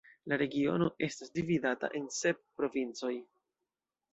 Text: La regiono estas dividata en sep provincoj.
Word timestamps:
La 0.31 0.37
regiono 0.41 0.87
estas 1.07 1.31
dividata 1.35 1.91
en 2.01 2.07
sep 2.21 2.41
provincoj. 2.63 3.13